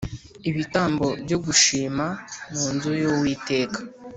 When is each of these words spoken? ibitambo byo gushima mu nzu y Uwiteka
ibitambo 0.49 1.05
byo 1.23 1.37
gushima 1.45 2.05
mu 2.57 2.67
nzu 2.75 2.91
y 3.01 3.03
Uwiteka 3.11 3.79